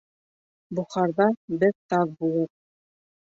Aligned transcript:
Бохарҙа 0.79 1.27
бер 1.65 1.75
таҙ 1.95 2.17
булыр. 2.23 2.49